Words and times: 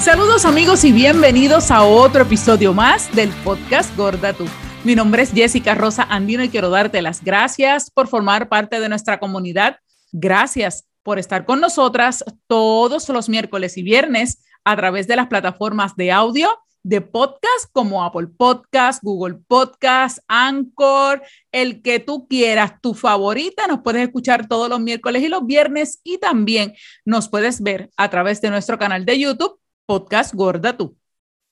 Saludos 0.00 0.46
amigos 0.46 0.82
y 0.84 0.92
bienvenidos 0.92 1.70
a 1.70 1.82
otro 1.84 2.22
episodio 2.22 2.72
más 2.72 3.14
del 3.14 3.28
podcast 3.44 3.94
Gorda 3.98 4.32
Tú. 4.32 4.46
Mi 4.82 4.94
nombre 4.94 5.22
es 5.22 5.30
Jessica 5.30 5.74
Rosa 5.74 6.04
Andino 6.04 6.42
y 6.42 6.48
quiero 6.48 6.70
darte 6.70 7.02
las 7.02 7.22
gracias 7.22 7.90
por 7.90 8.08
formar 8.08 8.48
parte 8.48 8.80
de 8.80 8.88
nuestra 8.88 9.20
comunidad. 9.20 9.76
Gracias 10.10 10.88
por 11.02 11.18
estar 11.18 11.44
con 11.44 11.60
nosotras 11.60 12.24
todos 12.46 13.10
los 13.10 13.28
miércoles 13.28 13.76
y 13.76 13.82
viernes 13.82 14.42
a 14.64 14.74
través 14.74 15.06
de 15.06 15.16
las 15.16 15.26
plataformas 15.26 15.94
de 15.96 16.12
audio 16.12 16.48
de 16.82 17.02
podcast 17.02 17.66
como 17.72 18.02
Apple 18.02 18.28
Podcast, 18.38 19.02
Google 19.02 19.38
Podcast, 19.46 20.18
Anchor, 20.28 21.22
el 21.52 21.82
que 21.82 22.00
tú 22.00 22.26
quieras, 22.26 22.80
tu 22.80 22.94
favorita. 22.94 23.66
Nos 23.66 23.80
puedes 23.80 24.02
escuchar 24.02 24.48
todos 24.48 24.70
los 24.70 24.80
miércoles 24.80 25.22
y 25.22 25.28
los 25.28 25.44
viernes 25.44 26.00
y 26.02 26.16
también 26.16 26.72
nos 27.04 27.28
puedes 27.28 27.62
ver 27.62 27.90
a 27.98 28.08
través 28.08 28.40
de 28.40 28.48
nuestro 28.48 28.78
canal 28.78 29.04
de 29.04 29.18
YouTube, 29.18 29.59
Podcast 29.90 30.34
Gorda 30.34 30.76
Tú. 30.76 30.96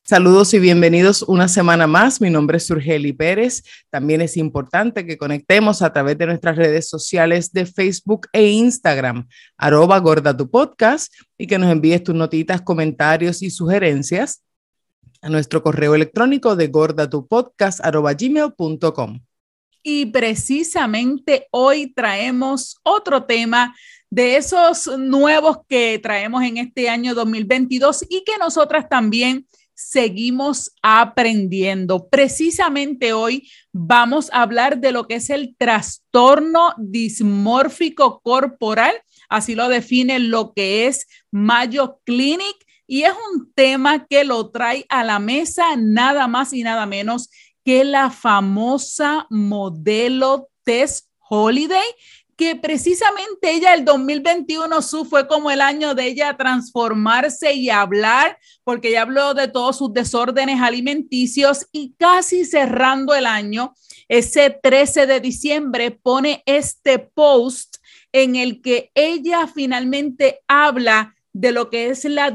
Saludos 0.05 0.55
y 0.55 0.61
bienvenidos 0.61 1.23
una 1.23 1.49
semana 1.49 1.89
más. 1.89 2.21
Mi 2.21 2.31
nombre 2.31 2.59
es 2.59 2.69
Surgeli 2.69 3.13
Pérez. 3.13 3.65
También 3.91 4.21
es 4.21 4.37
importante 4.37 5.05
que 5.05 5.19
conectemos 5.19 5.83
a 5.83 5.93
través 5.93 6.17
de 6.19 6.27
nuestras 6.27 6.55
redes 6.55 6.89
sociales 6.89 7.53
de 7.53 7.67
Facebook 7.67 8.29
e 8.33 8.47
Instagram, 8.47 9.27
arroba 9.57 9.99
gorda 9.99 10.37
tu 10.37 10.49
podcast, 10.49 11.13
y 11.37 11.49
que 11.49 11.59
nos 11.59 11.73
envíes 11.73 12.05
tus 12.05 12.15
notitas, 12.15 12.63
comentarios 12.63 13.43
y 13.43 13.51
sugerencias 13.51 14.45
a 15.21 15.31
nuestro 15.31 15.61
correo 15.61 15.97
electrónico 15.97 16.55
de 16.55 16.69
gordatupodcast.gmail.com. 16.69 19.19
Y 19.83 20.07
precisamente 20.07 21.49
hoy 21.51 21.93
traemos 21.93 22.77
otro 22.85 23.25
tema 23.25 23.75
de 24.11 24.37
esos 24.37 24.87
nuevos 24.99 25.59
que 25.69 25.99
traemos 25.99 26.43
en 26.43 26.57
este 26.57 26.89
año 26.89 27.15
2022 27.15 28.07
y 28.09 28.25
que 28.25 28.39
nosotras 28.39 28.89
también 28.89 29.47
seguimos 29.75 30.73
aprendiendo. 30.83 32.09
Precisamente 32.09 33.13
hoy 33.13 33.49
vamos 33.73 34.29
a 34.33 34.43
hablar 34.43 34.79
de 34.79 34.91
lo 34.91 35.07
que 35.07 35.17
es 35.17 35.31
el 35.31 35.55
trastorno 35.57 36.75
dismórfico 36.79 38.21
corporal, 38.21 38.95
así 39.29 39.55
lo 39.55 39.69
define 39.69 40.19
lo 40.19 40.53
que 40.53 40.89
es 40.89 41.07
Mayo 41.31 42.01
Clinic, 42.05 42.57
y 42.89 43.03
es 43.03 43.13
un 43.33 43.53
tema 43.53 44.07
que 44.07 44.25
lo 44.25 44.51
trae 44.51 44.85
a 44.89 45.05
la 45.05 45.19
mesa 45.19 45.77
nada 45.77 46.27
más 46.27 46.53
y 46.53 46.63
nada 46.63 46.87
menos 46.87 47.29
que 47.65 47.85
la 47.85 48.11
famosa 48.11 49.27
modelo 49.31 50.49
Tess 50.65 51.09
Holiday 51.29 51.85
que 52.39 52.55
precisamente 52.55 53.51
ella 53.51 53.75
el 53.75 53.85
2021 53.85 54.81
su 54.81 55.05
fue 55.05 55.27
como 55.27 55.51
el 55.51 55.61
año 55.61 55.97
de 55.97 56.07
ella 56.07 56.37
transformarse 56.37 57.53
y 57.53 57.69
hablar, 57.69 58.39
porque 58.63 58.91
ella 58.91 59.03
habló 59.03 59.35
de 59.35 59.49
todos 59.49 59.79
sus 59.79 59.93
desórdenes 59.93 60.61
alimenticios 60.61 61.67
y 61.73 61.95
casi 61.99 62.45
cerrando 62.45 63.13
el 63.17 63.27
año, 63.27 63.75
ese 64.07 64.51
13 64.51 65.09
de 65.09 65.19
diciembre 65.19 65.91
pone 65.91 66.45
este 66.47 67.01
post 67.01 67.79
en 68.13 68.37
el 68.37 68.63
que 68.63 68.93
ella 68.95 69.49
finalmente 69.49 70.41
habla 70.47 71.17
de 71.33 71.51
lo 71.51 71.71
que 71.71 71.89
es 71.89 72.05
la, 72.05 72.31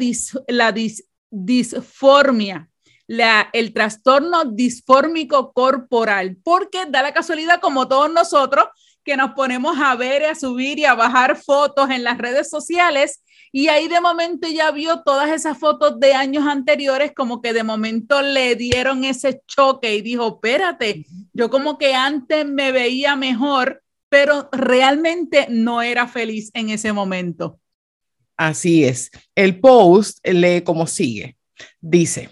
disformia, 1.31 2.69
el 3.07 3.73
trastorno 3.73 4.43
disfórmico 4.43 5.53
corporal, 5.53 6.35
porque 6.43 6.85
da 6.89 7.01
la 7.01 7.13
casualidad 7.13 7.61
como 7.61 7.87
todos 7.87 8.11
nosotros, 8.11 8.65
que 9.03 9.17
nos 9.17 9.31
ponemos 9.31 9.77
a 9.79 9.95
ver, 9.95 10.25
a 10.25 10.35
subir 10.35 10.79
y 10.79 10.85
a 10.85 10.95
bajar 10.95 11.35
fotos 11.37 11.89
en 11.89 12.03
las 12.03 12.17
redes 12.17 12.49
sociales 12.49 13.21
y 13.55 13.67
ahí 13.67 13.87
de 13.87 14.01
momento 14.01 14.47
ya 14.47 14.71
vio 14.71 15.03
todas 15.03 15.29
esas 15.29 15.59
fotos 15.59 15.99
de 15.99 16.15
años 16.15 16.47
anteriores, 16.47 17.11
como 17.15 17.39
que 17.39 17.53
de 17.53 17.61
momento 17.61 18.23
le 18.23 18.55
dieron 18.55 19.03
ese 19.03 19.43
choque 19.45 19.95
y 19.95 20.01
dijo, 20.01 20.39
espérate, 20.41 21.05
yo 21.33 21.51
como 21.51 21.77
que 21.77 21.93
antes 21.93 22.47
me 22.47 22.71
veía 22.71 23.15
mejor, 23.15 23.83
pero 24.09 24.49
realmente 24.51 25.45
no 25.51 25.83
era 25.83 26.07
feliz 26.07 26.49
en 26.55 26.71
ese 26.71 26.93
momento. 26.93 27.59
Así 28.37 28.85
es. 28.85 29.11
El 29.35 29.59
post 29.59 30.17
lee 30.27 30.61
como 30.61 30.87
sigue. 30.87 31.37
Dice, 31.79 32.31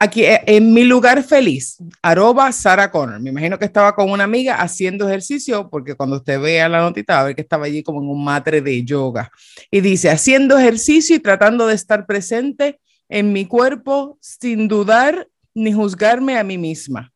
Aquí 0.00 0.24
eh, 0.24 0.40
en 0.46 0.72
mi 0.72 0.84
lugar 0.84 1.24
feliz, 1.24 1.78
arroba 2.02 2.52
Sarah 2.52 2.90
Connor. 2.90 3.18
Me 3.18 3.30
imagino 3.30 3.58
que 3.58 3.64
estaba 3.64 3.96
con 3.96 4.10
una 4.10 4.24
amiga 4.24 4.54
haciendo 4.60 5.08
ejercicio, 5.08 5.68
porque 5.68 5.96
cuando 5.96 6.16
usted 6.16 6.40
vea 6.40 6.68
la 6.68 6.80
notita, 6.80 7.14
va 7.14 7.20
a 7.20 7.24
ver 7.24 7.34
que 7.34 7.42
estaba 7.42 7.66
allí 7.66 7.82
como 7.82 8.00
en 8.00 8.08
un 8.08 8.22
matre 8.22 8.60
de 8.60 8.84
yoga. 8.84 9.32
Y 9.72 9.80
dice, 9.80 10.08
haciendo 10.08 10.56
ejercicio 10.56 11.16
y 11.16 11.18
tratando 11.18 11.66
de 11.66 11.74
estar 11.74 12.06
presente 12.06 12.78
en 13.08 13.32
mi 13.32 13.46
cuerpo 13.46 14.18
sin 14.20 14.68
dudar 14.68 15.26
ni 15.52 15.72
juzgarme 15.72 16.38
a 16.38 16.44
mí 16.44 16.58
misma. 16.58 17.12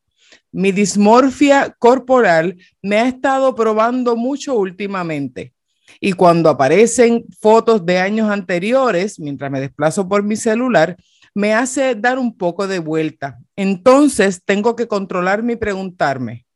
Mi 0.50 0.72
dismorfia 0.72 1.76
corporal 1.78 2.56
me 2.82 2.98
ha 2.98 3.06
estado 3.06 3.54
probando 3.54 4.16
mucho 4.16 4.54
últimamente. 4.54 5.52
Y 6.00 6.14
cuando 6.14 6.50
aparecen 6.50 7.24
fotos 7.40 7.86
de 7.86 7.98
años 7.98 8.28
anteriores, 8.28 9.20
mientras 9.20 9.52
me 9.52 9.60
desplazo 9.60 10.08
por 10.08 10.24
mi 10.24 10.34
celular, 10.34 10.96
me 11.34 11.54
hace 11.54 11.94
dar 11.94 12.18
un 12.18 12.36
poco 12.36 12.66
de 12.66 12.78
vuelta. 12.78 13.38
Entonces 13.56 14.42
tengo 14.44 14.76
que 14.76 14.88
controlarme 14.88 15.54
y 15.54 15.56
preguntarme, 15.56 16.46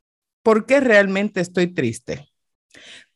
¿por 0.42 0.66
qué 0.66 0.80
realmente 0.80 1.40
estoy 1.40 1.68
triste? 1.68 2.28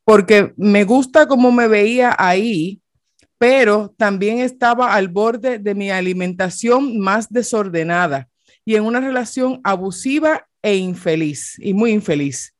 Porque 0.04 0.52
me 0.56 0.84
gusta 0.84 1.28
cómo 1.28 1.52
me 1.52 1.68
veía 1.68 2.14
ahí, 2.18 2.80
pero 3.38 3.94
también 3.96 4.38
estaba 4.38 4.94
al 4.94 5.08
borde 5.08 5.58
de 5.58 5.74
mi 5.74 5.90
alimentación 5.90 6.98
más 6.98 7.28
desordenada 7.30 8.28
y 8.64 8.74
en 8.76 8.84
una 8.84 9.00
relación 9.00 9.60
abusiva 9.64 10.46
e 10.62 10.76
infeliz, 10.76 11.56
y 11.58 11.72
muy 11.72 11.92
infeliz. 11.92 12.54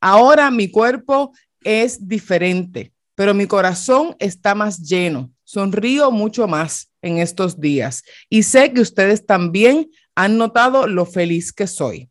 Ahora 0.00 0.50
mi 0.50 0.70
cuerpo 0.70 1.32
es 1.64 2.06
diferente, 2.06 2.92
pero 3.14 3.34
mi 3.34 3.46
corazón 3.46 4.14
está 4.18 4.54
más 4.54 4.78
lleno. 4.78 5.32
Sonrío 5.46 6.10
mucho 6.10 6.48
más 6.48 6.90
en 7.02 7.18
estos 7.18 7.60
días 7.60 8.02
y 8.28 8.42
sé 8.42 8.72
que 8.72 8.80
ustedes 8.80 9.24
también 9.26 9.88
han 10.16 10.38
notado 10.38 10.88
lo 10.88 11.06
feliz 11.06 11.52
que 11.52 11.68
soy. 11.68 12.10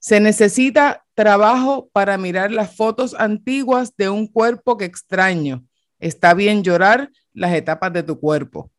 Se 0.00 0.18
necesita 0.18 1.04
trabajo 1.14 1.88
para 1.92 2.18
mirar 2.18 2.50
las 2.50 2.74
fotos 2.74 3.14
antiguas 3.14 3.94
de 3.96 4.08
un 4.08 4.26
cuerpo 4.26 4.76
que 4.76 4.84
extraño. 4.84 5.64
Está 6.00 6.34
bien 6.34 6.64
llorar 6.64 7.08
las 7.32 7.54
etapas 7.54 7.92
de 7.92 8.02
tu 8.02 8.18
cuerpo. 8.18 8.72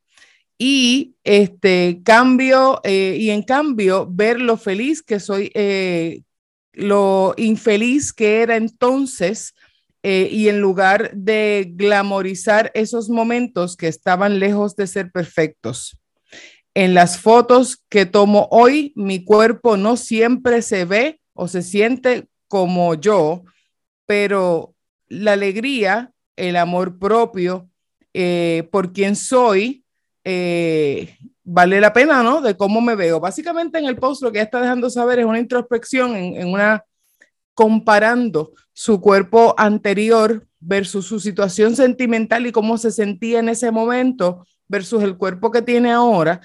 Y 0.57 1.15
este 1.23 2.01
cambio, 2.03 2.81
eh, 2.83 3.15
y 3.17 3.29
en 3.29 3.41
cambio, 3.41 4.05
ver 4.11 4.41
lo 4.41 4.57
feliz 4.57 5.01
que 5.01 5.21
soy, 5.21 5.49
eh, 5.55 6.23
lo 6.73 7.35
infeliz 7.37 8.11
que 8.11 8.41
era 8.41 8.57
entonces, 8.57 9.53
eh, 10.05 10.27
y 10.29 10.49
en 10.49 10.59
lugar 10.59 11.11
de 11.13 11.71
glamorizar 11.75 12.71
esos 12.73 13.09
momentos 13.09 13.77
que 13.77 13.87
estaban 13.87 14.37
lejos 14.37 14.75
de 14.75 14.85
ser 14.85 15.11
perfectos. 15.11 15.97
En 16.73 16.93
las 16.93 17.19
fotos 17.19 17.85
que 17.87 18.05
tomo 18.05 18.49
hoy, 18.51 18.91
mi 18.97 19.23
cuerpo 19.23 19.77
no 19.77 19.95
siempre 19.95 20.61
se 20.61 20.83
ve 20.83 21.21
o 21.33 21.47
se 21.47 21.61
siente 21.61 22.27
como 22.49 22.95
yo, 22.95 23.43
pero 24.05 24.75
la 25.07 25.33
alegría, 25.33 26.11
el 26.35 26.57
amor 26.57 26.99
propio 26.99 27.69
eh, 28.13 28.67
por 28.71 28.91
quien 28.91 29.15
soy, 29.15 29.85
eh, 30.25 31.15
vale 31.45 31.79
la 31.79 31.93
pena, 31.93 32.23
¿no? 32.23 32.41
De 32.41 32.57
cómo 32.57 32.81
me 32.81 32.95
veo. 32.95 33.21
Básicamente 33.21 33.79
en 33.79 33.85
el 33.85 33.95
post 33.95 34.21
lo 34.21 34.33
que 34.33 34.41
está 34.41 34.59
dejando 34.59 34.89
saber 34.89 35.19
es 35.19 35.25
una 35.25 35.39
introspección 35.39 36.13
en 36.15 36.49
una 36.49 36.83
comparando 37.53 38.51
su 38.73 38.99
cuerpo 38.99 39.55
anterior 39.57 40.47
versus 40.59 41.05
su 41.05 41.19
situación 41.19 41.75
sentimental 41.75 42.47
y 42.47 42.51
cómo 42.51 42.77
se 42.77 42.91
sentía 42.91 43.39
en 43.39 43.49
ese 43.49 43.71
momento 43.71 44.45
versus 44.67 45.03
el 45.03 45.17
cuerpo 45.17 45.51
que 45.51 45.61
tiene 45.61 45.91
ahora, 45.91 46.41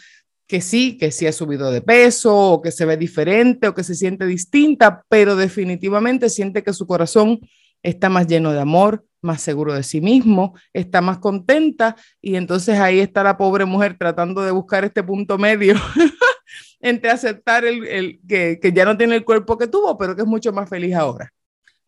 que 0.46 0.60
sí, 0.60 0.98
que 0.98 1.10
sí 1.10 1.26
ha 1.26 1.32
subido 1.32 1.70
de 1.70 1.82
peso 1.82 2.34
o 2.34 2.62
que 2.62 2.70
se 2.70 2.84
ve 2.84 2.96
diferente 2.96 3.68
o 3.68 3.74
que 3.74 3.84
se 3.84 3.94
siente 3.94 4.26
distinta, 4.26 5.04
pero 5.08 5.36
definitivamente 5.36 6.28
siente 6.28 6.62
que 6.62 6.72
su 6.72 6.86
corazón 6.86 7.40
está 7.82 8.08
más 8.08 8.26
lleno 8.26 8.52
de 8.52 8.60
amor, 8.60 9.04
más 9.20 9.42
seguro 9.42 9.74
de 9.74 9.82
sí 9.82 10.00
mismo, 10.00 10.54
está 10.72 11.00
más 11.00 11.18
contenta 11.18 11.96
y 12.20 12.36
entonces 12.36 12.78
ahí 12.78 13.00
está 13.00 13.22
la 13.22 13.36
pobre 13.36 13.64
mujer 13.64 13.96
tratando 13.98 14.42
de 14.42 14.50
buscar 14.50 14.84
este 14.84 15.02
punto 15.02 15.38
medio 15.38 15.74
entre 16.80 17.10
aceptar 17.10 17.64
el, 17.64 18.20
que, 18.28 18.58
que 18.60 18.72
ya 18.72 18.84
no 18.84 18.96
tiene 18.96 19.16
el 19.16 19.24
cuerpo 19.24 19.58
que 19.58 19.66
tuvo, 19.66 19.96
pero 19.98 20.14
que 20.14 20.22
es 20.22 20.28
mucho 20.28 20.52
más 20.52 20.68
feliz 20.68 20.94
ahora. 20.94 21.32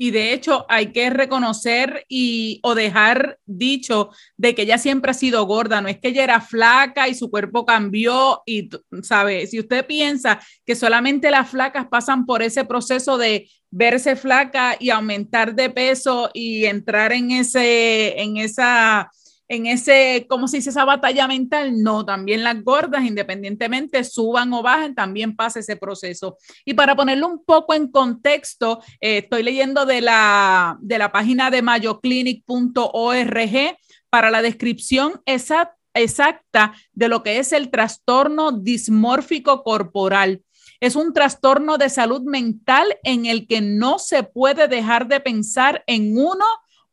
Y 0.02 0.12
de 0.12 0.32
hecho 0.32 0.64
hay 0.70 0.92
que 0.92 1.10
reconocer 1.10 2.06
y 2.08 2.58
o 2.62 2.74
dejar 2.74 3.38
dicho 3.44 4.08
de 4.38 4.54
que 4.54 4.62
ella 4.62 4.78
siempre 4.78 5.10
ha 5.10 5.14
sido 5.14 5.44
gorda, 5.44 5.82
no 5.82 5.88
es 5.88 5.98
que 6.00 6.08
ella 6.08 6.24
era 6.24 6.40
flaca 6.40 7.06
y 7.06 7.14
su 7.14 7.30
cuerpo 7.30 7.66
cambió 7.66 8.40
y, 8.46 8.70
¿sabe? 9.02 9.46
Si 9.46 9.60
usted 9.60 9.84
piensa 9.84 10.40
que 10.64 10.74
solamente 10.74 11.30
las 11.30 11.50
flacas 11.50 11.88
pasan 11.88 12.24
por 12.24 12.42
ese 12.42 12.64
proceso 12.64 13.18
de 13.18 13.50
verse 13.70 14.16
flaca 14.16 14.74
y 14.80 14.88
aumentar 14.88 15.54
de 15.54 15.68
peso 15.68 16.30
y 16.32 16.64
entrar 16.64 17.12
en 17.12 17.32
ese, 17.32 18.18
en 18.22 18.38
esa 18.38 19.10
en 19.50 19.66
ese, 19.66 20.26
¿cómo 20.28 20.46
se 20.46 20.58
dice? 20.58 20.70
Esa 20.70 20.84
batalla 20.84 21.26
mental, 21.26 21.82
no, 21.82 22.04
también 22.04 22.44
las 22.44 22.62
gordas, 22.62 23.04
independientemente 23.04 24.04
suban 24.04 24.52
o 24.52 24.62
bajen, 24.62 24.94
también 24.94 25.34
pasa 25.34 25.58
ese 25.58 25.74
proceso. 25.74 26.36
Y 26.64 26.74
para 26.74 26.94
ponerlo 26.94 27.26
un 27.26 27.44
poco 27.44 27.74
en 27.74 27.90
contexto, 27.90 28.80
eh, 29.00 29.18
estoy 29.18 29.42
leyendo 29.42 29.86
de 29.86 30.02
la, 30.02 30.78
de 30.80 30.98
la 30.98 31.10
página 31.10 31.50
de 31.50 31.62
mayoclinic.org 31.62 33.76
para 34.08 34.30
la 34.30 34.40
descripción 34.40 35.20
exacta 35.26 35.76
exacta 35.92 36.72
de 36.92 37.08
lo 37.08 37.24
que 37.24 37.40
es 37.40 37.52
el 37.52 37.68
trastorno 37.68 38.52
dismórfico 38.52 39.64
corporal. 39.64 40.44
Es 40.78 40.94
un 40.94 41.12
trastorno 41.12 41.78
de 41.78 41.88
salud 41.88 42.22
mental 42.22 42.96
en 43.02 43.26
el 43.26 43.48
que 43.48 43.60
no 43.60 43.98
se 43.98 44.22
puede 44.22 44.68
dejar 44.68 45.08
de 45.08 45.18
pensar 45.18 45.82
en 45.88 46.16
uno 46.16 46.44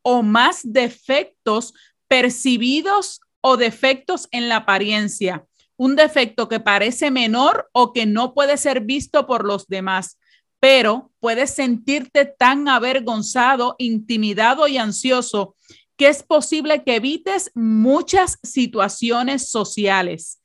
o 0.01 0.23
más 0.23 0.61
defectos 0.63 1.75
percibidos 2.07 3.21
o 3.41 3.57
defectos 3.57 4.27
en 4.31 4.49
la 4.49 4.57
apariencia. 4.57 5.45
Un 5.75 5.95
defecto 5.95 6.49
que 6.49 6.59
parece 6.59 7.11
menor 7.11 7.69
o 7.71 7.93
que 7.93 8.05
no 8.05 8.33
puede 8.33 8.57
ser 8.57 8.81
visto 8.81 9.27
por 9.27 9.45
los 9.45 9.67
demás, 9.67 10.17
pero 10.59 11.11
puedes 11.19 11.51
sentirte 11.51 12.25
tan 12.25 12.67
avergonzado, 12.67 13.75
intimidado 13.77 14.67
y 14.67 14.77
ansioso 14.77 15.55
que 15.97 16.07
es 16.07 16.23
posible 16.23 16.83
que 16.83 16.95
evites 16.95 17.51
muchas 17.55 18.37
situaciones 18.43 19.49
sociales. 19.49 20.39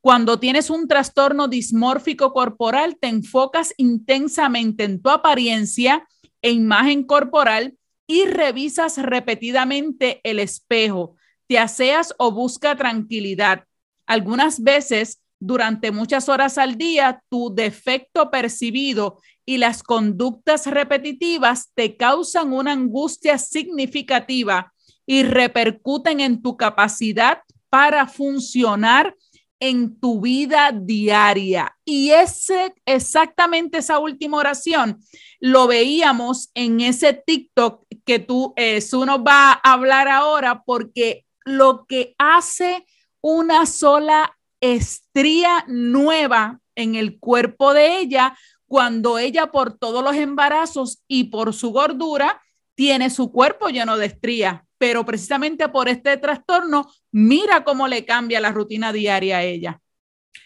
Cuando 0.00 0.38
tienes 0.38 0.70
un 0.70 0.86
trastorno 0.86 1.48
dismórfico 1.48 2.32
corporal, 2.32 2.98
te 3.00 3.08
enfocas 3.08 3.74
intensamente 3.78 4.84
en 4.84 5.02
tu 5.02 5.10
apariencia 5.10 6.06
e 6.42 6.50
imagen 6.50 7.04
corporal 7.04 7.77
y 8.08 8.24
revisas 8.24 8.96
repetidamente 8.96 10.20
el 10.24 10.40
espejo, 10.40 11.14
te 11.46 11.58
aseas 11.58 12.14
o 12.18 12.32
busca 12.32 12.74
tranquilidad. 12.74 13.64
Algunas 14.06 14.62
veces, 14.62 15.20
durante 15.38 15.92
muchas 15.92 16.28
horas 16.28 16.58
al 16.58 16.76
día, 16.76 17.22
tu 17.28 17.54
defecto 17.54 18.30
percibido 18.30 19.20
y 19.44 19.58
las 19.58 19.82
conductas 19.82 20.66
repetitivas 20.66 21.70
te 21.74 21.96
causan 21.96 22.52
una 22.52 22.72
angustia 22.72 23.38
significativa 23.38 24.72
y 25.06 25.22
repercuten 25.22 26.20
en 26.20 26.42
tu 26.42 26.56
capacidad 26.56 27.42
para 27.68 28.06
funcionar 28.06 29.14
en 29.60 29.98
tu 29.98 30.20
vida 30.20 30.72
diaria. 30.72 31.76
Y 31.84 32.10
ese, 32.10 32.74
exactamente 32.86 33.78
esa 33.78 33.98
última 33.98 34.38
oración 34.38 35.00
lo 35.40 35.66
veíamos 35.66 36.50
en 36.54 36.80
ese 36.80 37.12
TikTok 37.12 37.84
que 38.04 38.18
tú, 38.18 38.52
eh, 38.56 38.80
nos 38.92 39.20
va 39.20 39.52
a 39.52 39.72
hablar 39.72 40.08
ahora, 40.08 40.62
porque 40.64 41.24
lo 41.44 41.86
que 41.86 42.14
hace 42.18 42.86
una 43.20 43.66
sola 43.66 44.36
estría 44.60 45.64
nueva 45.68 46.60
en 46.74 46.94
el 46.94 47.18
cuerpo 47.18 47.74
de 47.74 47.98
ella, 47.98 48.36
cuando 48.66 49.18
ella 49.18 49.50
por 49.50 49.78
todos 49.78 50.04
los 50.04 50.14
embarazos 50.14 51.02
y 51.08 51.24
por 51.24 51.54
su 51.54 51.70
gordura, 51.72 52.40
tiene 52.74 53.10
su 53.10 53.32
cuerpo 53.32 53.68
lleno 53.68 53.96
de 53.96 54.06
estrías 54.06 54.62
pero 54.78 55.04
precisamente 55.04 55.68
por 55.68 55.88
este 55.88 56.16
trastorno, 56.16 56.88
mira 57.12 57.64
cómo 57.64 57.88
le 57.88 58.04
cambia 58.04 58.40
la 58.40 58.52
rutina 58.52 58.92
diaria 58.92 59.38
a 59.38 59.42
ella. 59.42 59.80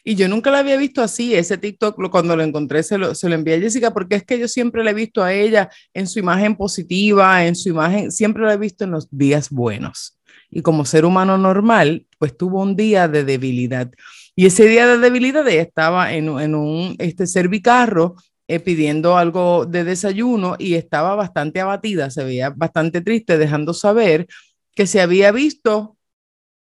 Y 0.04 0.16
yo 0.16 0.28
nunca 0.28 0.50
la 0.50 0.58
había 0.58 0.76
visto 0.76 1.00
así, 1.00 1.34
ese 1.34 1.58
TikTok, 1.58 2.10
cuando 2.10 2.34
lo 2.34 2.42
encontré, 2.42 2.82
se 2.82 2.98
lo, 2.98 3.14
se 3.14 3.28
lo 3.28 3.34
envié 3.34 3.54
a 3.54 3.60
Jessica, 3.60 3.92
porque 3.92 4.16
es 4.16 4.24
que 4.24 4.38
yo 4.38 4.48
siempre 4.48 4.82
la 4.82 4.90
he 4.90 4.94
visto 4.94 5.22
a 5.22 5.32
ella 5.32 5.70
en 5.94 6.08
su 6.08 6.18
imagen 6.18 6.56
positiva, 6.56 7.44
en 7.46 7.54
su 7.54 7.68
imagen, 7.68 8.10
siempre 8.10 8.42
la 8.44 8.54
he 8.54 8.56
visto 8.58 8.84
en 8.84 8.90
los 8.90 9.08
días 9.10 9.50
buenos. 9.50 10.18
Y 10.50 10.62
como 10.62 10.84
ser 10.84 11.04
humano 11.04 11.38
normal, 11.38 12.06
pues 12.18 12.36
tuvo 12.36 12.62
un 12.62 12.74
día 12.74 13.06
de 13.06 13.24
debilidad. 13.24 13.90
Y 14.34 14.46
ese 14.46 14.66
día 14.66 14.86
de 14.86 14.98
debilidad 14.98 15.46
ella 15.46 15.62
estaba 15.62 16.12
en, 16.12 16.28
en 16.40 16.54
un 16.54 16.96
este, 16.98 17.26
servicarro 17.26 18.16
eh, 18.48 18.60
pidiendo 18.60 19.16
algo 19.16 19.66
de 19.66 19.84
desayuno 19.84 20.56
y 20.58 20.74
estaba 20.74 21.14
bastante 21.14 21.60
abatida, 21.60 22.10
se 22.10 22.24
veía 22.24 22.50
bastante 22.50 23.00
triste, 23.00 23.38
dejando 23.38 23.74
saber 23.74 24.26
que 24.74 24.86
se 24.86 25.00
había 25.00 25.32
visto 25.32 25.96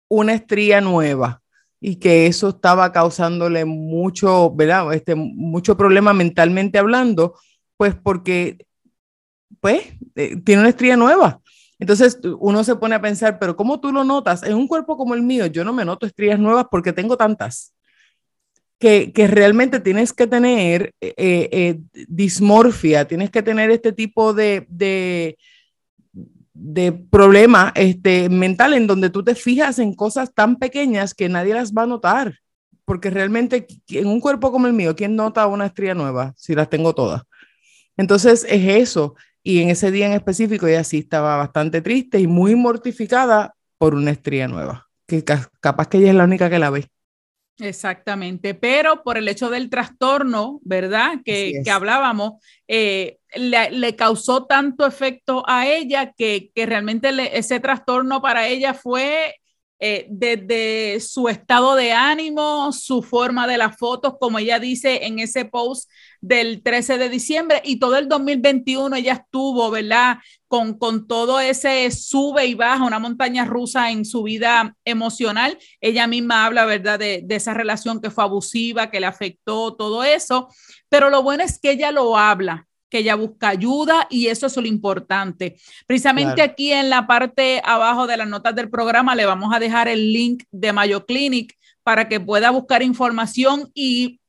una 0.07 0.33
estría 0.33 0.81
nueva 0.81 1.41
y 1.79 1.95
que 1.95 2.27
eso 2.27 2.49
estaba 2.49 2.91
causándole 2.91 3.65
mucho, 3.65 4.51
¿verdad? 4.51 4.93
Este, 4.93 5.15
mucho 5.15 5.75
problema 5.75 6.13
mentalmente 6.13 6.77
hablando, 6.77 7.35
pues 7.77 7.95
porque, 7.95 8.65
pues, 9.59 9.81
eh, 10.15 10.35
tiene 10.43 10.61
una 10.61 10.69
estría 10.69 10.95
nueva. 10.95 11.41
Entonces 11.79 12.19
uno 12.39 12.63
se 12.63 12.75
pone 12.75 12.93
a 12.93 13.01
pensar, 13.01 13.39
pero 13.39 13.55
¿cómo 13.55 13.79
tú 13.79 13.91
lo 13.91 14.03
notas? 14.03 14.43
En 14.43 14.53
un 14.53 14.67
cuerpo 14.67 14.97
como 14.97 15.15
el 15.15 15.23
mío, 15.23 15.47
yo 15.47 15.63
no 15.63 15.73
me 15.73 15.83
noto 15.83 16.05
estrías 16.05 16.39
nuevas 16.39 16.67
porque 16.69 16.93
tengo 16.93 17.17
tantas 17.17 17.73
que, 18.81 19.27
realmente 19.27 19.79
tienes 19.79 20.11
que 20.11 20.25
tener 20.25 20.95
eh, 20.99 21.13
eh, 21.17 21.79
dismorfia, 22.07 23.05
tienes 23.05 23.29
que 23.29 23.43
tener 23.43 23.69
este 23.69 23.93
tipo 23.93 24.33
de, 24.33 24.65
de, 24.67 25.37
problema 27.11 27.71
este, 27.75 28.27
mental 28.27 28.73
en 28.73 28.87
donde 28.87 29.11
tú 29.11 29.23
te 29.23 29.35
fijas 29.35 29.77
en 29.77 29.93
cosas 29.93 30.33
tan 30.33 30.55
pequeñas 30.57 31.13
que 31.13 31.29
nadie 31.29 31.53
las 31.53 31.73
va 31.73 31.83
a 31.83 31.87
notar. 31.87 32.39
Porque 32.83 33.11
realmente 33.11 33.67
en 33.89 34.07
un 34.07 34.19
cuerpo 34.19 34.51
como 34.51 34.65
el 34.65 34.73
mío, 34.73 34.95
¿quién 34.95 35.15
nota 35.15 35.45
una 35.45 35.67
estría 35.67 35.93
nueva 35.93 36.33
si 36.35 36.55
las 36.55 36.67
tengo 36.67 36.95
todas? 36.95 37.21
Entonces 37.95 38.45
es 38.49 38.67
eso. 38.67 39.15
Y 39.43 39.61
en 39.61 39.69
ese 39.69 39.91
día 39.91 40.07
en 40.07 40.13
específico 40.13 40.65
ella 40.65 40.83
sí 40.83 40.99
estaba 40.99 41.37
bastante 41.37 41.81
triste 41.81 42.19
y 42.19 42.25
muy 42.25 42.55
mortificada 42.55 43.53
por 43.77 43.93
una 43.93 44.11
estría 44.11 44.47
nueva, 44.47 44.89
que 45.07 45.23
capaz 45.23 45.87
que 45.87 45.99
ella 45.99 46.09
es 46.09 46.15
la 46.15 46.23
única 46.23 46.49
que 46.49 46.59
la 46.59 46.71
ve. 46.71 46.89
Exactamente, 47.61 48.55
pero 48.55 49.03
por 49.03 49.19
el 49.19 49.27
hecho 49.27 49.51
del 49.51 49.69
trastorno, 49.69 50.59
¿verdad? 50.63 51.19
Que, 51.23 51.61
hablábamos, 51.71 52.43
eh, 52.67 53.19
le, 53.35 53.95
causó 53.95 54.47
tanto 54.47 54.87
efecto 54.87 55.43
a 55.47 55.67
ella 55.67 56.11
que, 56.17 56.51
realmente 56.55 57.11
ese 57.37 57.59
trastorno 57.59 58.19
para 58.19 58.47
ella 58.47 58.73
fue 58.73 59.35
eh, 59.83 60.05
desde 60.11 60.99
su 60.99 61.27
estado 61.27 61.73
de 61.73 61.91
ánimo, 61.91 62.71
su 62.71 63.01
forma 63.01 63.47
de 63.47 63.57
las 63.57 63.77
fotos, 63.77 64.13
como 64.19 64.37
ella 64.37 64.59
dice 64.59 65.07
en 65.07 65.17
ese 65.17 65.45
post 65.45 65.89
del 66.21 66.61
13 66.61 66.99
de 66.99 67.09
diciembre 67.09 67.63
y 67.65 67.79
todo 67.79 67.97
el 67.97 68.07
2021 68.07 68.95
ella 68.95 69.13
estuvo, 69.13 69.71
¿verdad? 69.71 70.19
Con, 70.47 70.77
con 70.77 71.07
todo 71.07 71.39
ese 71.39 71.89
sube 71.89 72.45
y 72.45 72.53
baja, 72.53 72.85
una 72.85 72.99
montaña 72.99 73.43
rusa 73.43 73.89
en 73.89 74.05
su 74.05 74.21
vida 74.21 74.75
emocional. 74.85 75.57
Ella 75.79 76.05
misma 76.05 76.45
habla, 76.45 76.65
¿verdad? 76.65 76.99
De, 76.99 77.23
de 77.25 77.35
esa 77.35 77.55
relación 77.55 77.99
que 78.01 78.11
fue 78.11 78.23
abusiva, 78.23 78.91
que 78.91 78.99
le 78.99 79.07
afectó, 79.07 79.75
todo 79.75 80.03
eso. 80.03 80.47
Pero 80.89 81.09
lo 81.09 81.23
bueno 81.23 81.43
es 81.43 81.59
que 81.59 81.71
ella 81.71 81.91
lo 81.91 82.15
habla, 82.15 82.67
que 82.91 82.99
ella 82.99 83.15
busca 83.15 83.47
ayuda 83.47 84.05
y 84.09 84.27
eso 84.27 84.45
es 84.45 84.57
lo 84.57 84.67
importante. 84.67 85.55
Precisamente 85.87 86.41
aquí 86.41 86.73
en 86.73 86.89
la 86.89 87.07
parte 87.07 87.61
abajo 87.63 88.05
de 88.05 88.17
las 88.17 88.27
notas 88.27 88.53
del 88.53 88.69
programa 88.69 89.15
le 89.15 89.25
vamos 89.25 89.55
a 89.55 89.59
dejar 89.59 89.87
el 89.87 90.11
link 90.11 90.43
de 90.51 90.73
Mayo 90.73 91.05
Clinic 91.05 91.57
para 91.83 92.09
que 92.09 92.19
pueda 92.19 92.51
buscar 92.51 92.83
información 92.83 93.71
y 93.73 94.19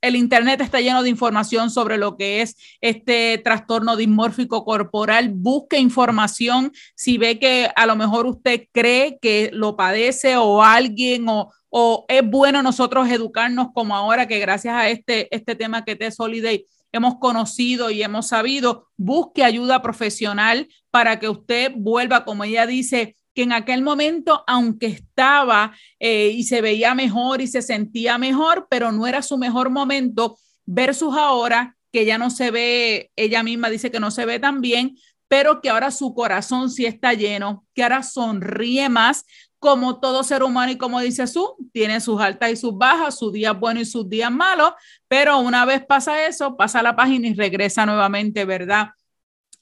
el 0.00 0.16
Internet 0.16 0.60
está 0.60 0.80
lleno 0.80 1.02
de 1.02 1.10
información 1.10 1.70
sobre 1.70 1.96
lo 1.98 2.16
que 2.16 2.42
es 2.42 2.56
este 2.80 3.38
trastorno 3.38 3.96
dismórfico 3.96 4.64
corporal. 4.64 5.30
Busque 5.32 5.78
información 5.78 6.72
si 6.94 7.18
ve 7.18 7.38
que 7.38 7.70
a 7.74 7.86
lo 7.86 7.96
mejor 7.96 8.26
usted 8.26 8.68
cree 8.72 9.18
que 9.20 9.50
lo 9.52 9.76
padece 9.76 10.36
o 10.36 10.62
alguien 10.62 11.28
o, 11.28 11.52
o 11.70 12.04
es 12.08 12.22
bueno 12.24 12.62
nosotros 12.62 13.08
educarnos 13.08 13.68
como 13.74 13.96
ahora 13.96 14.26
que 14.26 14.38
gracias 14.38 14.74
a 14.74 14.88
este, 14.88 15.34
este 15.34 15.54
tema 15.54 15.84
que 15.84 15.96
te 15.96 16.10
Soliday 16.10 16.66
hemos 16.92 17.16
conocido 17.18 17.90
y 17.90 18.02
hemos 18.02 18.28
sabido, 18.28 18.88
busque 18.96 19.42
ayuda 19.42 19.82
profesional 19.82 20.68
para 20.90 21.18
que 21.18 21.28
usted 21.28 21.72
vuelva, 21.74 22.24
como 22.24 22.44
ella 22.44 22.66
dice, 22.66 23.16
que 23.34 23.42
en 23.42 23.52
aquel 23.52 23.82
momento, 23.82 24.44
aunque 24.46 24.86
estaba 24.86 25.74
eh, 25.98 26.28
y 26.34 26.44
se 26.44 26.60
veía 26.60 26.94
mejor 26.94 27.40
y 27.40 27.46
se 27.46 27.62
sentía 27.62 28.18
mejor, 28.18 28.66
pero 28.70 28.92
no 28.92 29.06
era 29.06 29.22
su 29.22 29.38
mejor 29.38 29.70
momento, 29.70 30.38
versus 30.66 31.16
ahora 31.16 31.76
que 31.90 32.04
ya 32.04 32.18
no 32.18 32.30
se 32.30 32.50
ve, 32.50 33.10
ella 33.16 33.42
misma 33.42 33.70
dice 33.70 33.90
que 33.90 34.00
no 34.00 34.10
se 34.10 34.24
ve 34.24 34.38
tan 34.38 34.60
bien, 34.60 34.96
pero 35.28 35.60
que 35.62 35.70
ahora 35.70 35.90
su 35.90 36.14
corazón 36.14 36.70
sí 36.70 36.84
está 36.84 37.14
lleno, 37.14 37.66
que 37.74 37.82
ahora 37.82 38.02
sonríe 38.02 38.88
más, 38.88 39.24
como 39.62 40.00
todo 40.00 40.24
ser 40.24 40.42
humano 40.42 40.72
y 40.72 40.76
como 40.76 40.98
dice 40.98 41.28
su, 41.28 41.54
tiene 41.72 42.00
sus 42.00 42.20
altas 42.20 42.50
y 42.50 42.56
sus 42.56 42.76
bajas, 42.76 43.16
sus 43.16 43.32
días 43.32 43.56
buenos 43.56 43.84
y 43.84 43.86
sus 43.86 44.08
días 44.08 44.32
malos, 44.32 44.72
pero 45.06 45.38
una 45.38 45.64
vez 45.64 45.86
pasa 45.86 46.26
eso, 46.26 46.56
pasa 46.56 46.82
la 46.82 46.96
página 46.96 47.28
y 47.28 47.34
regresa 47.34 47.86
nuevamente, 47.86 48.44
¿verdad? 48.44 48.88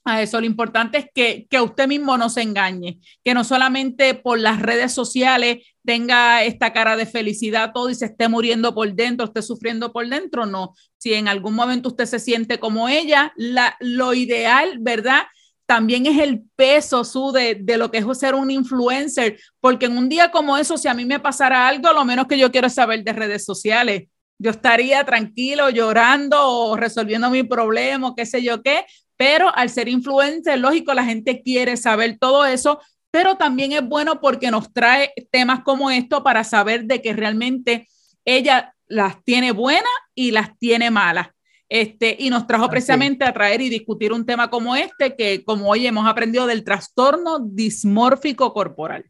a 0.06 0.22
eso. 0.22 0.40
Lo 0.40 0.46
importante 0.46 0.96
es 0.96 1.06
que, 1.14 1.46
que 1.50 1.60
usted 1.60 1.86
mismo 1.86 2.16
no 2.16 2.30
se 2.30 2.40
engañe, 2.40 2.98
que 3.22 3.34
no 3.34 3.44
solamente 3.44 4.14
por 4.14 4.38
las 4.38 4.62
redes 4.62 4.92
sociales 4.92 5.66
tenga 5.84 6.44
esta 6.44 6.72
cara 6.72 6.96
de 6.96 7.04
felicidad 7.04 7.72
todo 7.74 7.90
y 7.90 7.94
se 7.94 8.06
esté 8.06 8.26
muriendo 8.28 8.74
por 8.74 8.90
dentro, 8.94 9.26
esté 9.26 9.42
sufriendo 9.42 9.92
por 9.92 10.08
dentro, 10.08 10.46
no. 10.46 10.74
Si 10.96 11.12
en 11.12 11.28
algún 11.28 11.52
momento 11.54 11.90
usted 11.90 12.06
se 12.06 12.20
siente 12.20 12.58
como 12.58 12.88
ella, 12.88 13.34
la, 13.36 13.76
lo 13.80 14.14
ideal, 14.14 14.78
¿verdad? 14.80 15.24
También 15.70 16.04
es 16.04 16.18
el 16.18 16.42
peso 16.56 17.04
su 17.04 17.30
de, 17.30 17.54
de, 17.54 17.76
lo 17.76 17.92
que 17.92 17.98
es 17.98 18.18
ser 18.18 18.34
un 18.34 18.50
influencer, 18.50 19.38
porque 19.60 19.86
en 19.86 19.96
un 19.96 20.08
día 20.08 20.32
como 20.32 20.56
eso, 20.56 20.76
si 20.76 20.88
a 20.88 20.94
mí 20.94 21.04
me 21.04 21.20
pasara 21.20 21.68
algo, 21.68 21.92
lo 21.92 22.04
menos 22.04 22.26
que 22.26 22.36
yo 22.36 22.50
quiero 22.50 22.66
es 22.66 22.74
saber 22.74 23.04
de 23.04 23.12
redes 23.12 23.44
sociales. 23.44 24.08
Yo 24.36 24.50
estaría 24.50 25.04
tranquilo, 25.04 25.70
llorando 25.70 26.44
o 26.44 26.76
resolviendo 26.76 27.30
mi 27.30 27.44
problema, 27.44 28.14
qué 28.16 28.26
sé 28.26 28.42
yo 28.42 28.64
qué, 28.64 28.84
pero 29.16 29.54
al 29.54 29.70
ser 29.70 29.88
influencer, 29.88 30.58
lógico, 30.58 30.92
la 30.92 31.04
gente 31.04 31.40
quiere 31.40 31.76
saber 31.76 32.18
todo 32.18 32.44
eso, 32.44 32.80
pero 33.12 33.36
también 33.36 33.70
es 33.70 33.86
bueno 33.86 34.20
porque 34.20 34.50
nos 34.50 34.72
trae 34.72 35.12
temas 35.30 35.60
como 35.62 35.88
esto 35.92 36.24
para 36.24 36.42
saber 36.42 36.86
de 36.86 37.00
que 37.00 37.12
realmente 37.12 37.86
ella 38.24 38.74
las 38.88 39.22
tiene 39.22 39.52
buenas 39.52 39.84
y 40.16 40.32
las 40.32 40.58
tiene 40.58 40.90
malas. 40.90 41.28
Este, 41.70 42.16
y 42.18 42.30
nos 42.30 42.48
trajo 42.48 42.68
precisamente 42.68 43.24
a 43.24 43.32
traer 43.32 43.60
y 43.60 43.68
discutir 43.68 44.12
un 44.12 44.26
tema 44.26 44.50
como 44.50 44.74
este, 44.74 45.14
que 45.14 45.44
como 45.44 45.70
hoy 45.70 45.86
hemos 45.86 46.04
aprendido 46.04 46.48
del 46.48 46.64
trastorno 46.64 47.38
dismórfico 47.38 48.52
corporal. 48.52 49.04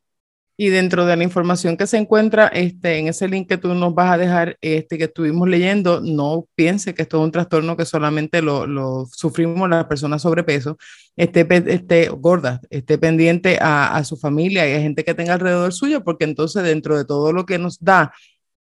Y 0.59 0.69
dentro 0.69 1.07
de 1.07 1.17
la 1.17 1.25
información 1.25 1.79
que 1.79 1.87
se 1.87 1.97
encuentra 1.97 2.49
este, 2.49 2.99
en 2.99 3.09
ese 3.09 3.27
link 3.29 3.49
que 3.49 3.57
tú 3.57 3.73
nos 3.73 3.95
vas 3.95 4.13
a 4.13 4.19
dejar, 4.19 4.59
este, 4.61 4.99
que 4.99 5.05
estuvimos 5.05 5.49
leyendo, 5.49 6.03
no 6.03 6.47
piense 6.55 6.93
que 6.93 7.01
esto 7.01 7.17
es 7.17 7.25
un 7.25 7.33
trastorno 7.33 7.79
que 7.79 7.87
solamente 7.87 8.43
lo, 8.43 8.67
lo 8.67 9.07
sufrimos 9.11 9.67
las 9.71 9.87
personas 9.87 10.21
sobrepeso, 10.21 10.77
esté, 11.17 11.47
esté 11.73 12.11
gorda, 12.11 12.61
esté 12.69 12.99
pendiente 12.99 13.57
a, 13.59 13.97
a, 13.97 14.05
su 14.05 14.19
familia 14.19 14.69
y 14.69 14.75
a 14.75 14.83
gente 14.83 15.03
que 15.03 15.15
tenga 15.15 15.33
alrededor 15.33 15.73
suyo, 15.73 16.05
porque 16.05 16.25
entonces 16.25 16.63
dentro 16.63 16.99
de 16.99 17.07
todo 17.07 17.33
lo 17.33 17.47
que 17.47 17.59
nos 17.59 17.79
da 17.83 18.13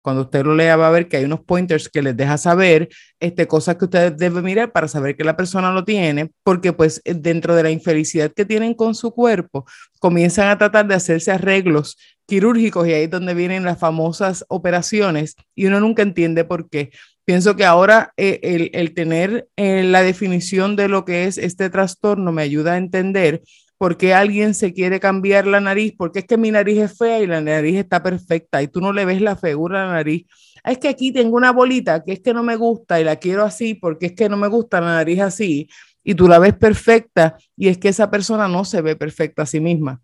cuando 0.06 0.22
usted 0.22 0.44
lo 0.44 0.54
lea 0.54 0.76
va 0.76 0.86
a 0.86 0.92
ver 0.92 1.08
que 1.08 1.16
hay 1.16 1.24
unos 1.24 1.40
pointers 1.40 1.88
que 1.88 2.00
les 2.00 2.16
deja 2.16 2.38
saber 2.38 2.88
este, 3.18 3.48
cosas 3.48 3.74
que 3.74 3.86
usted 3.86 4.12
debe 4.12 4.40
mirar 4.40 4.70
para 4.70 4.86
saber 4.86 5.16
que 5.16 5.24
la 5.24 5.36
persona 5.36 5.72
lo 5.72 5.82
tiene, 5.84 6.30
porque 6.44 6.72
pues 6.72 7.02
eh, 7.04 7.12
dentro 7.12 7.56
de 7.56 7.64
la 7.64 7.70
infelicidad 7.72 8.30
que 8.32 8.44
tienen 8.44 8.74
con 8.74 8.94
su 8.94 9.10
cuerpo, 9.10 9.66
comienzan 9.98 10.46
a 10.46 10.58
tratar 10.58 10.86
de 10.86 10.94
hacerse 10.94 11.32
arreglos 11.32 11.98
quirúrgicos 12.24 12.86
y 12.86 12.92
ahí 12.92 13.02
es 13.02 13.10
donde 13.10 13.34
vienen 13.34 13.64
las 13.64 13.80
famosas 13.80 14.44
operaciones 14.46 15.34
y 15.56 15.66
uno 15.66 15.80
nunca 15.80 16.02
entiende 16.02 16.44
por 16.44 16.70
qué. 16.70 16.92
Pienso 17.24 17.56
que 17.56 17.64
ahora 17.64 18.12
eh, 18.16 18.38
el, 18.44 18.70
el, 18.74 18.94
tener 18.94 19.48
eh, 19.56 19.82
la 19.82 20.02
definición 20.02 20.76
de 20.76 20.86
lo 20.86 21.04
que 21.04 21.24
es 21.24 21.36
este 21.36 21.68
trastorno 21.68 22.30
me 22.30 22.42
ayuda 22.42 22.74
a 22.74 22.78
entender 22.78 23.42
por 23.78 23.96
qué 23.96 24.14
alguien 24.14 24.54
se 24.54 24.72
quiere 24.72 25.00
cambiar 25.00 25.46
la 25.46 25.60
nariz, 25.60 25.94
porque 25.96 26.20
es 26.20 26.24
que 26.26 26.36
mi 26.36 26.50
nariz 26.50 26.78
es 26.78 26.96
fea 26.96 27.20
y 27.20 27.26
la 27.26 27.40
nariz 27.40 27.76
está 27.76 28.02
perfecta 28.02 28.62
y 28.62 28.68
tú 28.68 28.80
no 28.80 28.92
le 28.92 29.04
ves 29.04 29.20
la 29.20 29.36
figura 29.36 29.82
a 29.82 29.86
la 29.86 29.92
nariz. 29.92 30.26
Ah, 30.64 30.72
es 30.72 30.78
que 30.78 30.88
aquí 30.88 31.12
tengo 31.12 31.36
una 31.36 31.52
bolita 31.52 32.02
que 32.02 32.12
es 32.12 32.20
que 32.20 32.34
no 32.34 32.42
me 32.42 32.56
gusta 32.56 33.00
y 33.00 33.04
la 33.04 33.16
quiero 33.16 33.44
así 33.44 33.74
porque 33.74 34.06
es 34.06 34.12
que 34.12 34.28
no 34.28 34.36
me 34.36 34.48
gusta 34.48 34.80
la 34.80 34.94
nariz 34.94 35.20
así 35.20 35.68
y 36.02 36.14
tú 36.14 36.28
la 36.28 36.38
ves 36.38 36.54
perfecta 36.54 37.36
y 37.56 37.68
es 37.68 37.78
que 37.78 37.88
esa 37.88 38.10
persona 38.10 38.48
no 38.48 38.64
se 38.64 38.80
ve 38.80 38.96
perfecta 38.96 39.42
a 39.42 39.46
sí 39.46 39.60
misma. 39.60 40.00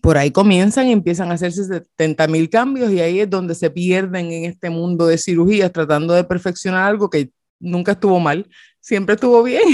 Por 0.00 0.16
ahí 0.16 0.30
comienzan 0.30 0.86
y 0.86 0.92
empiezan 0.92 1.30
a 1.30 1.34
hacerse 1.34 1.64
70 1.64 2.28
mil 2.28 2.48
cambios 2.48 2.92
y 2.92 3.00
ahí 3.00 3.20
es 3.20 3.28
donde 3.28 3.54
se 3.54 3.70
pierden 3.70 4.30
en 4.30 4.44
este 4.44 4.70
mundo 4.70 5.06
de 5.06 5.18
cirugías 5.18 5.72
tratando 5.72 6.14
de 6.14 6.24
perfeccionar 6.24 6.84
algo 6.88 7.10
que 7.10 7.30
nunca 7.58 7.92
estuvo 7.92 8.20
mal, 8.20 8.48
siempre 8.80 9.16
estuvo 9.16 9.42
bien. 9.42 9.64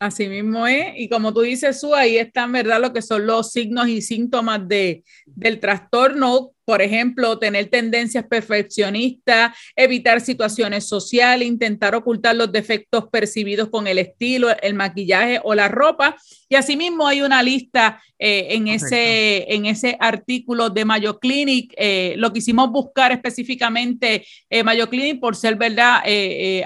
Así 0.00 0.28
mismo 0.30 0.66
es, 0.66 0.94
y 0.96 1.10
como 1.10 1.34
tú 1.34 1.42
dices, 1.42 1.78
Su, 1.78 1.94
ahí 1.94 2.16
están, 2.16 2.52
¿verdad?, 2.52 2.80
lo 2.80 2.90
que 2.94 3.02
son 3.02 3.26
los 3.26 3.52
signos 3.52 3.86
y 3.88 4.00
síntomas 4.00 4.66
de, 4.66 5.04
del 5.26 5.60
trastorno 5.60 6.52
por 6.64 6.82
ejemplo, 6.82 7.38
tener 7.38 7.68
tendencias 7.68 8.24
perfeccionistas, 8.26 9.56
evitar 9.74 10.20
situaciones 10.20 10.86
sociales, 10.86 11.48
intentar 11.48 11.94
ocultar 11.94 12.36
los 12.36 12.52
defectos 12.52 13.08
percibidos 13.08 13.68
con 13.70 13.86
el 13.86 13.98
estilo, 13.98 14.48
el 14.62 14.74
maquillaje 14.74 15.40
o 15.42 15.54
la 15.54 15.68
ropa. 15.68 16.16
Y 16.48 16.54
asimismo 16.54 17.06
hay 17.06 17.22
una 17.22 17.42
lista 17.42 18.00
eh, 18.18 18.48
en, 18.50 18.68
ese, 18.68 19.52
en 19.52 19.66
ese 19.66 19.96
artículo 19.98 20.68
de 20.68 20.84
Mayo 20.84 21.18
Clinic. 21.18 21.72
Eh, 21.76 22.14
lo 22.18 22.32
quisimos 22.32 22.70
buscar 22.70 23.12
específicamente 23.12 24.26
eh, 24.50 24.62
Mayo 24.62 24.88
Clinic 24.88 25.20
por 25.20 25.36
ser, 25.36 25.56
¿verdad?, 25.56 26.00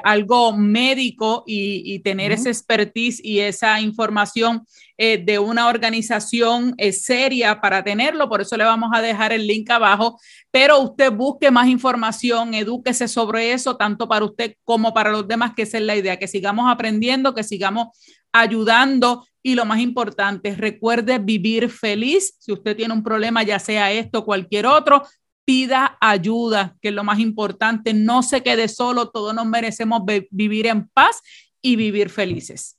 algo 0.03 0.57
médico 0.57 1.45
y, 1.47 1.99
tener 2.01 2.33
esa 2.33 2.51
expertise 2.51 3.21
y 3.25 3.41
esa 3.41 3.81
información 3.81 4.67
de 4.97 5.39
una 5.39 5.67
organización 5.69 6.75
seria 6.93 7.61
para 7.61 7.83
tenerlo. 7.83 8.29
Por 8.29 8.41
eso 8.41 8.57
le 8.57 8.65
vamos 8.65 8.91
a 8.95 9.03
dejar 9.03 9.33
el 9.33 9.47
link 9.47 9.69
abajo 9.71 10.19
pero 10.55 10.79
usted 10.79 11.11
busque 11.11 11.51
más 11.51 11.67
información, 11.67 12.55
edúquese 12.55 13.09
sobre 13.09 13.53
eso, 13.53 13.77
tanto 13.77 14.07
para 14.07 14.25
usted 14.25 14.55
como 14.63 14.95
para 14.95 15.11
los 15.11 15.27
demás, 15.27 15.53
que 15.53 15.63
esa 15.63 15.79
es 15.79 15.83
la 15.83 15.97
idea, 15.97 16.17
que 16.17 16.29
sigamos 16.29 16.71
aprendiendo, 16.71 17.35
que 17.35 17.43
sigamos 17.43 17.89
ayudando 18.33 19.27
y 19.43 19.57
lo 19.57 19.65
más 19.65 19.81
importante, 19.81 20.55
recuerde 20.55 21.19
vivir 21.19 21.69
feliz. 21.71 22.37
Si 22.39 22.53
usted 22.53 22.77
tiene 22.77 22.95
un 22.95 23.03
problema, 23.03 23.43
ya 23.43 23.59
sea 23.59 23.91
esto 23.91 24.21
o 24.21 24.25
cualquier 24.25 24.67
otro, 24.67 25.03
pida 25.45 25.99
ayuda, 26.01 26.77
que 26.81 26.91
es 26.91 26.95
lo 26.95 27.03
más 27.03 27.19
importante. 27.19 27.93
No 27.93 28.23
se 28.23 28.45
quede 28.45 28.69
solo, 28.69 29.11
todos 29.11 29.35
nos 29.35 29.47
merecemos 29.47 30.03
vivir 30.31 30.69
en 30.69 30.87
paz 30.87 31.21
y 31.61 31.75
vivir 31.75 32.11
felices. 32.11 32.79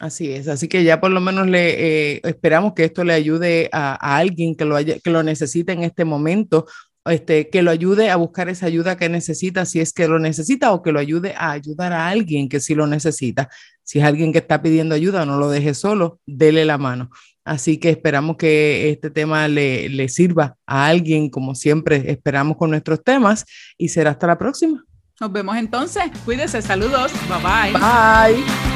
Así 0.00 0.32
es, 0.32 0.48
así 0.48 0.68
que 0.68 0.82
ya 0.82 1.00
por 1.00 1.10
lo 1.10 1.20
menos 1.20 1.46
le 1.46 2.14
eh, 2.14 2.20
esperamos 2.24 2.72
que 2.72 2.84
esto 2.84 3.04
le 3.04 3.12
ayude 3.12 3.68
a, 3.72 3.94
alguien 4.16 4.56
que 4.56 4.64
lo, 4.64 4.74
haya, 4.74 4.98
que 4.98 5.10
lo 5.10 5.22
necesite 5.22 5.72
en 5.72 5.84
este 5.84 6.04
momento, 6.04 6.66
este, 7.04 7.50
que 7.50 7.62
lo 7.62 7.70
ayude 7.70 8.10
a 8.10 8.16
buscar 8.16 8.48
esa 8.48 8.66
ayuda 8.66 8.96
que 8.96 9.08
necesita, 9.08 9.64
si 9.64 9.80
es 9.80 9.92
que 9.92 10.08
lo 10.08 10.18
necesita, 10.18 10.72
o 10.72 10.82
que 10.82 10.92
lo 10.92 10.98
ayude 10.98 11.34
a 11.36 11.52
ayudar 11.52 11.92
a 11.92 12.08
alguien 12.08 12.48
que 12.48 12.60
sí 12.60 12.74
lo 12.74 12.86
necesita. 12.86 13.48
Si 13.84 13.98
es 13.98 14.04
alguien 14.04 14.32
que 14.32 14.38
está 14.38 14.62
pidiendo 14.62 14.94
ayuda, 14.94 15.26
no 15.26 15.38
lo 15.38 15.50
deje 15.50 15.74
solo, 15.74 16.20
dele 16.26 16.64
la 16.64 16.78
mano. 16.78 17.10
Así 17.44 17.78
que 17.78 17.90
esperamos 17.90 18.36
que 18.36 18.90
este 18.90 19.10
tema 19.10 19.48
le, 19.48 19.88
le 19.88 20.08
sirva 20.08 20.56
a 20.66 20.86
alguien, 20.86 21.28
como 21.28 21.54
siempre 21.54 22.10
esperamos 22.10 22.56
con 22.56 22.70
nuestros 22.70 23.02
temas, 23.02 23.44
y 23.76 23.88
será 23.88 24.10
hasta 24.10 24.28
la 24.28 24.38
próxima. 24.38 24.84
Nos 25.20 25.32
vemos 25.32 25.56
entonces. 25.56 26.04
Cuídese, 26.24 26.62
saludos. 26.62 27.12
Bye 27.28 27.72
bye. 27.72 27.72
Bye. 27.72 28.71